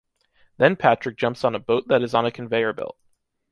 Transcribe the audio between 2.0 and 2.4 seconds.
is on a